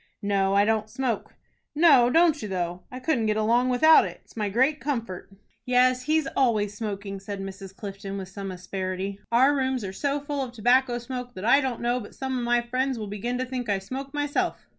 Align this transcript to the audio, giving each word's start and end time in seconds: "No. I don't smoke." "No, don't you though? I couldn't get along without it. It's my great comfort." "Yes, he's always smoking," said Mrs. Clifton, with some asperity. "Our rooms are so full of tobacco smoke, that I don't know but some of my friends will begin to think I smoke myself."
"No. 0.23 0.55
I 0.55 0.65
don't 0.65 0.89
smoke." 0.89 1.35
"No, 1.75 2.09
don't 2.09 2.41
you 2.41 2.47
though? 2.47 2.81
I 2.91 2.99
couldn't 2.99 3.27
get 3.27 3.37
along 3.37 3.69
without 3.69 4.03
it. 4.03 4.21
It's 4.23 4.35
my 4.35 4.49
great 4.49 4.79
comfort." 4.81 5.29
"Yes, 5.63 6.01
he's 6.05 6.25
always 6.35 6.73
smoking," 6.73 7.19
said 7.19 7.39
Mrs. 7.39 7.75
Clifton, 7.75 8.17
with 8.17 8.27
some 8.27 8.49
asperity. 8.49 9.19
"Our 9.31 9.55
rooms 9.55 9.83
are 9.83 9.93
so 9.93 10.19
full 10.19 10.41
of 10.41 10.53
tobacco 10.53 10.97
smoke, 10.97 11.35
that 11.35 11.45
I 11.45 11.61
don't 11.61 11.81
know 11.81 11.99
but 11.99 12.15
some 12.15 12.35
of 12.35 12.43
my 12.43 12.61
friends 12.63 12.97
will 12.97 13.09
begin 13.09 13.37
to 13.37 13.45
think 13.45 13.69
I 13.69 13.77
smoke 13.77 14.11
myself." 14.11 14.65